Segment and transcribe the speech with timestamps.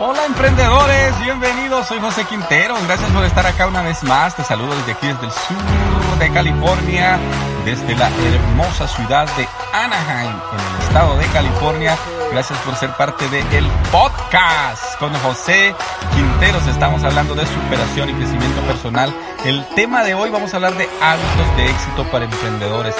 [0.00, 4.76] Hola emprendedores, bienvenidos, soy José Quintero, gracias por estar acá una vez más, te saludo
[4.76, 7.18] desde aquí, desde el sur de California,
[7.64, 11.98] desde la hermosa ciudad de Anaheim, en el estado de California,
[12.30, 15.74] gracias por ser parte del el podcast con José
[16.14, 19.12] Quinteros, estamos hablando de superación y crecimiento personal,
[19.44, 22.94] el tema de hoy vamos a hablar de hábitos de éxito para emprendedores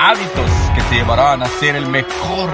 [0.00, 2.50] hábitos que te llevarán a ser el mejor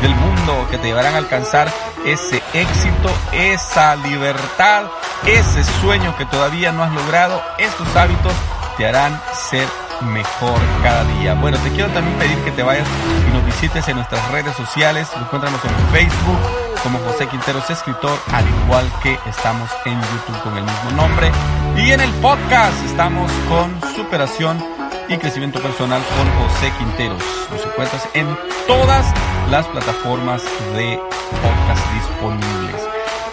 [0.00, 1.70] del mundo, que te llevarán a alcanzar
[2.06, 4.84] ese éxito, esa libertad,
[5.26, 7.42] ese sueño que todavía no has logrado.
[7.58, 8.32] Estos hábitos
[8.78, 9.68] te harán ser
[10.12, 11.34] mejor cada día.
[11.34, 12.88] Bueno, te quiero también pedir que te vayas
[13.28, 15.08] y nos visites en nuestras redes sociales.
[15.20, 16.38] Encuéntranos en Facebook
[16.82, 21.30] como José Quinteros Escritor, al igual que estamos en YouTube con el mismo nombre.
[21.76, 24.75] Y en el podcast estamos con Superación
[25.08, 27.22] y crecimiento personal con José Quinteros.
[27.50, 28.26] Nos encuentras en
[28.66, 29.12] todas
[29.50, 30.42] las plataformas
[30.74, 30.98] de
[31.42, 32.82] podcast disponibles.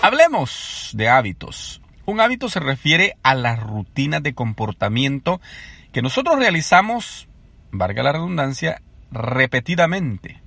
[0.01, 1.81] Hablemos de hábitos.
[2.05, 5.41] Un hábito se refiere a las rutinas de comportamiento
[5.91, 7.27] que nosotros realizamos,
[7.71, 8.81] valga la redundancia,
[9.11, 10.41] repetidamente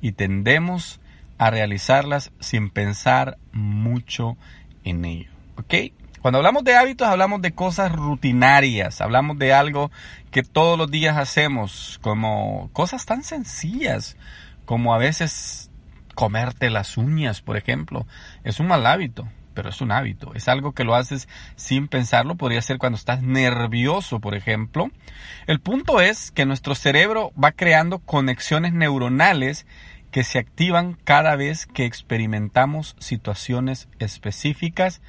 [0.00, 1.00] y tendemos
[1.38, 4.36] a realizarlas sin pensar mucho
[4.82, 5.30] en ello.
[5.56, 5.74] ¿Ok?
[6.24, 9.90] Cuando hablamos de hábitos hablamos de cosas rutinarias, hablamos de algo
[10.30, 14.16] que todos los días hacemos, como cosas tan sencillas
[14.64, 15.70] como a veces
[16.14, 18.06] comerte las uñas, por ejemplo.
[18.42, 20.32] Es un mal hábito, pero es un hábito.
[20.32, 22.36] Es algo que lo haces sin pensarlo.
[22.36, 24.90] Podría ser cuando estás nervioso, por ejemplo.
[25.46, 29.66] El punto es que nuestro cerebro va creando conexiones neuronales
[30.10, 35.02] que se activan cada vez que experimentamos situaciones específicas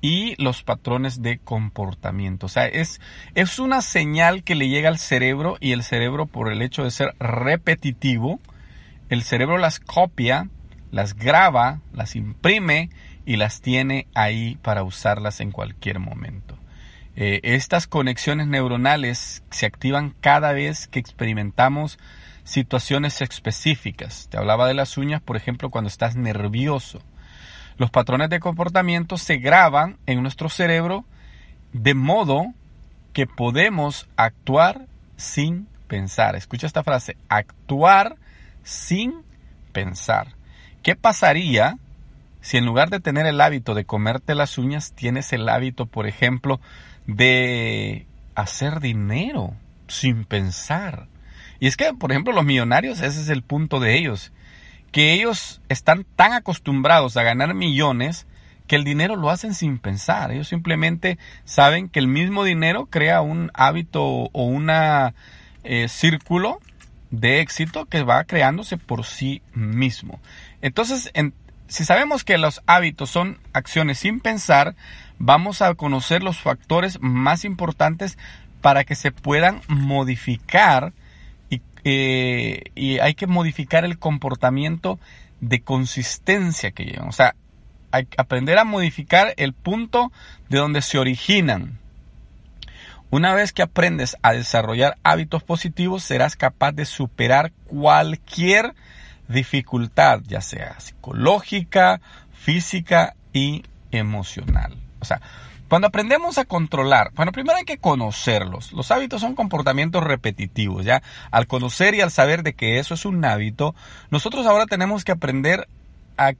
[0.00, 2.46] y los patrones de comportamiento.
[2.46, 3.00] O sea, es,
[3.34, 6.90] es una señal que le llega al cerebro y el cerebro por el hecho de
[6.90, 8.40] ser repetitivo,
[9.08, 10.48] el cerebro las copia,
[10.90, 12.90] las graba, las imprime
[13.26, 16.56] y las tiene ahí para usarlas en cualquier momento.
[17.16, 21.98] Eh, estas conexiones neuronales se activan cada vez que experimentamos
[22.44, 24.28] situaciones específicas.
[24.30, 27.02] Te hablaba de las uñas, por ejemplo, cuando estás nervioso.
[27.78, 31.04] Los patrones de comportamiento se graban en nuestro cerebro
[31.72, 32.52] de modo
[33.12, 36.34] que podemos actuar sin pensar.
[36.34, 38.16] Escucha esta frase, actuar
[38.64, 39.22] sin
[39.72, 40.34] pensar.
[40.82, 41.78] ¿Qué pasaría
[42.40, 46.08] si en lugar de tener el hábito de comerte las uñas, tienes el hábito, por
[46.08, 46.60] ejemplo,
[47.06, 49.54] de hacer dinero
[49.86, 51.06] sin pensar?
[51.60, 54.32] Y es que, por ejemplo, los millonarios, ese es el punto de ellos
[54.92, 58.26] que ellos están tan acostumbrados a ganar millones
[58.66, 60.30] que el dinero lo hacen sin pensar.
[60.30, 66.60] Ellos simplemente saben que el mismo dinero crea un hábito o un eh, círculo
[67.10, 70.20] de éxito que va creándose por sí mismo.
[70.60, 71.10] Entonces,
[71.66, 74.74] si sabemos que los hábitos son acciones sin pensar,
[75.18, 78.18] vamos a conocer los factores más importantes
[78.60, 80.92] para que se puedan modificar
[81.84, 84.98] eh, y hay que modificar el comportamiento
[85.40, 87.08] de consistencia que llevan.
[87.08, 87.34] O sea,
[87.90, 90.12] hay que aprender a modificar el punto
[90.48, 91.78] de donde se originan.
[93.10, 98.74] Una vez que aprendes a desarrollar hábitos positivos, serás capaz de superar cualquier
[99.28, 102.00] dificultad, ya sea psicológica,
[102.32, 104.76] física y emocional.
[105.00, 105.20] O sea,
[105.68, 108.72] cuando aprendemos a controlar, bueno, primero hay que conocerlos.
[108.72, 111.02] Los hábitos son comportamientos repetitivos, ¿ya?
[111.30, 113.74] Al conocer y al saber de que eso es un hábito,
[114.10, 115.68] nosotros ahora tenemos que aprender
[116.16, 116.32] a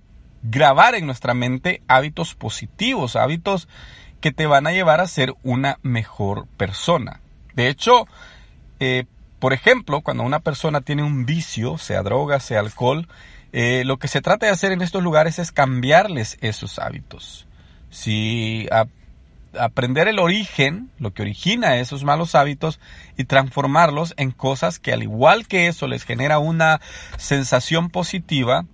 [0.42, 3.68] grabar en nuestra mente hábitos positivos, hábitos
[4.20, 7.20] que te van a llevar a ser una mejor persona.
[7.54, 8.06] De hecho,
[8.80, 9.04] eh,
[9.38, 13.08] por ejemplo, cuando una persona tiene un vicio, sea droga, sea alcohol,
[13.52, 17.46] eh, lo que se trata de hacer en estos lugares es cambiarles esos hábitos.
[17.90, 18.68] Si
[19.58, 22.80] aprender el origen, lo que origina esos malos hábitos
[23.16, 26.80] y transformarlos en cosas que al igual que eso les genera una
[27.16, 28.64] sensación positiva,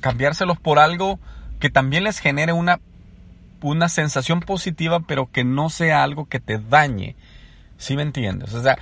[0.00, 1.18] cambiárselos por algo
[1.58, 2.80] que también les genere una,
[3.62, 7.16] una sensación positiva, pero que no sea algo que te dañe.
[7.76, 8.54] ¿Sí me entiendes?
[8.54, 8.78] O sea,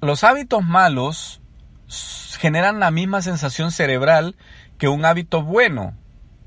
[0.00, 1.40] los hábitos malos
[2.38, 4.36] generan la misma sensación cerebral
[4.78, 5.94] que un hábito bueno.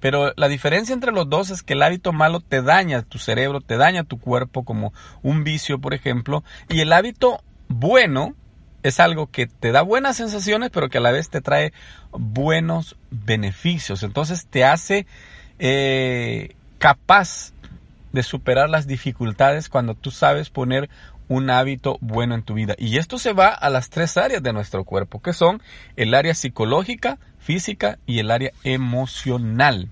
[0.03, 3.61] Pero la diferencia entre los dos es que el hábito malo te daña tu cerebro,
[3.61, 4.91] te daña tu cuerpo como
[5.21, 8.35] un vicio, por ejemplo, y el hábito bueno
[8.83, 11.71] es algo que te da buenas sensaciones, pero que a la vez te trae
[12.11, 14.03] buenos beneficios.
[14.03, 15.07] Entonces te hace
[15.57, 17.53] eh, capaz
[18.11, 20.89] de superar las dificultades cuando tú sabes poner
[21.27, 22.75] un hábito bueno en tu vida.
[22.77, 25.61] Y esto se va a las tres áreas de nuestro cuerpo, que son
[25.95, 29.89] el área psicológica, física y el área emocional.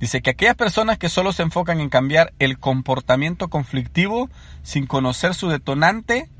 [0.00, 4.30] Dice que aquellas personas que solo se enfocan en cambiar el comportamiento conflictivo
[4.62, 6.30] sin conocer su detonante,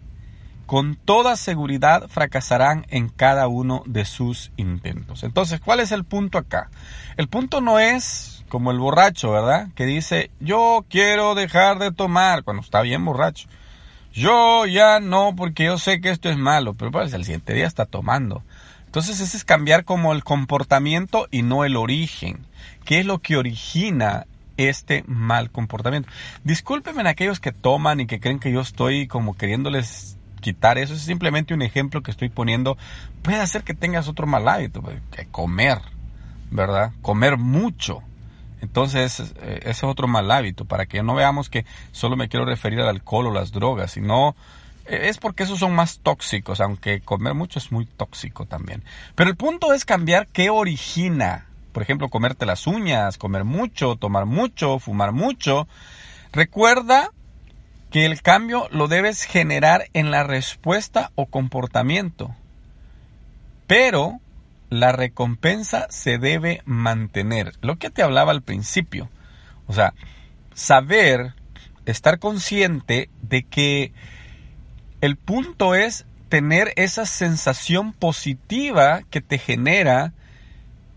[0.67, 5.25] con toda seguridad fracasarán en cada uno de sus intentos.
[5.25, 6.71] Entonces, ¿cuál es el punto acá?
[7.17, 9.69] El punto no es como el borracho, ¿verdad?
[9.75, 13.49] Que dice, yo quiero dejar de tomar cuando está bien borracho.
[14.13, 17.67] Yo ya no, porque yo sé que esto es malo, pero pues el siguiente día
[17.67, 18.43] está tomando.
[18.87, 22.47] Entonces ese es cambiar como el comportamiento y no el origen.
[22.85, 26.09] ¿Qué es lo que origina este mal comportamiento?
[26.43, 30.95] Discúlpenme a aquellos que toman y que creen que yo estoy como queriéndoles quitar eso.
[30.95, 32.79] Es simplemente un ejemplo que estoy poniendo.
[33.23, 35.79] Puede hacer que tengas otro mal hábito, pues, que comer,
[36.51, 36.93] ¿verdad?
[37.03, 38.03] Comer mucho.
[38.61, 42.45] Entonces, eh, ese es otro mal hábito, para que no veamos que solo me quiero
[42.45, 44.35] referir al alcohol o las drogas, sino
[44.87, 48.83] eh, es porque esos son más tóxicos, aunque comer mucho es muy tóxico también.
[49.15, 51.47] Pero el punto es cambiar qué origina.
[51.73, 55.69] Por ejemplo, comerte las uñas, comer mucho, tomar mucho, fumar mucho.
[56.33, 57.11] Recuerda
[57.91, 62.35] que el cambio lo debes generar en la respuesta o comportamiento.
[63.67, 64.21] Pero
[64.71, 67.53] la recompensa se debe mantener.
[67.61, 69.09] Lo que te hablaba al principio.
[69.67, 69.95] O sea,
[70.55, 71.35] saber,
[71.87, 73.93] estar consciente de que
[75.01, 80.13] el punto es tener esa sensación positiva que te genera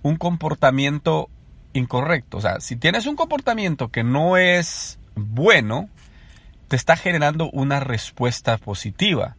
[0.01, 1.29] un comportamiento
[1.73, 2.37] incorrecto.
[2.37, 5.89] O sea, si tienes un comportamiento que no es bueno,
[6.67, 9.35] te está generando una respuesta positiva.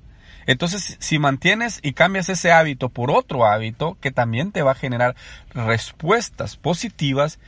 [0.46, 4.76] Entonces, si mantienes y cambias ese hábito por otro hábito que también te va a
[4.76, 5.14] generar
[5.54, 7.38] respuestas positivas,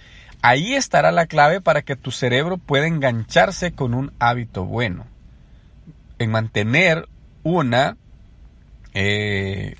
[0.43, 5.07] ahí estará la clave para que tu cerebro pueda engancharse con un hábito bueno.
[6.19, 7.09] En mantener
[7.43, 7.97] una,
[8.93, 9.77] eh,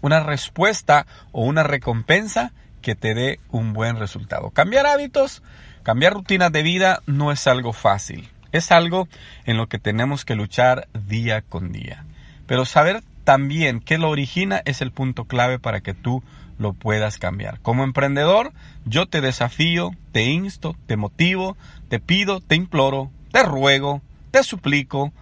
[0.00, 4.50] una respuesta o una recompensa que te dé un buen resultado.
[4.50, 5.42] Cambiar hábitos,
[5.82, 8.28] cambiar rutinas de vida no es algo fácil.
[8.52, 9.08] Es algo
[9.44, 12.04] en lo que tenemos que luchar día con día.
[12.46, 16.22] Pero saber también qué lo origina es el punto clave para que tú
[16.58, 17.60] lo puedas cambiar.
[17.60, 18.52] Como emprendedor,
[18.84, 21.56] yo te desafío, te insto, te motivo,
[21.88, 24.00] te pido, te imploro, te ruego,
[24.30, 25.12] te suplico,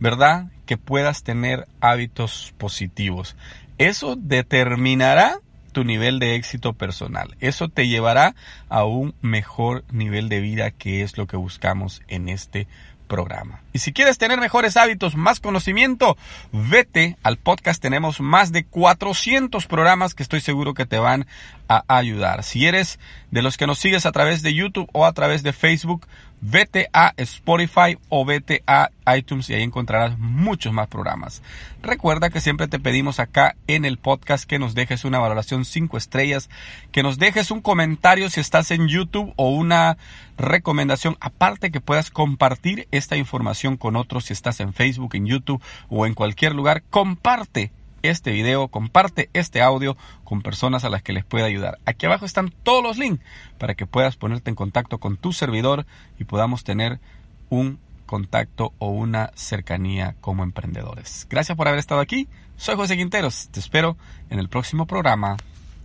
[0.00, 0.46] ¿verdad?
[0.66, 3.36] Que puedas tener hábitos positivos.
[3.78, 5.38] Eso determinará
[5.72, 7.34] tu nivel de éxito personal.
[7.40, 8.34] Eso te llevará
[8.68, 12.66] a un mejor nivel de vida que es lo que buscamos en este
[13.08, 13.60] programa.
[13.72, 16.16] Y si quieres tener mejores hábitos, más conocimiento,
[16.52, 17.80] vete al podcast.
[17.80, 21.26] Tenemos más de 400 programas que estoy seguro que te van
[21.68, 22.42] a ayudar.
[22.44, 22.98] Si eres
[23.30, 26.06] de los que nos sigues a través de YouTube o a través de Facebook,
[26.42, 31.40] vete a Spotify o vete a iTunes y ahí encontrarás muchos más programas.
[31.82, 35.96] Recuerda que siempre te pedimos acá en el podcast que nos dejes una valoración 5
[35.96, 36.50] estrellas,
[36.90, 39.96] que nos dejes un comentario si estás en YouTube o una
[40.36, 45.62] recomendación aparte que puedas compartir esta información con otros si estás en Facebook, en YouTube
[45.88, 46.82] o en cualquier lugar.
[46.90, 47.70] Comparte
[48.02, 51.78] este video, comparte este audio con personas a las que les pueda ayudar.
[51.84, 53.24] Aquí abajo están todos los links
[53.58, 55.86] para que puedas ponerte en contacto con tu servidor
[56.18, 57.00] y podamos tener
[57.48, 61.26] un contacto o una cercanía como emprendedores.
[61.30, 62.28] Gracias por haber estado aquí.
[62.56, 63.48] Soy José Quinteros.
[63.48, 63.96] Te espero
[64.30, 65.36] en el próximo programa.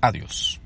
[0.02, 0.60] Adiós.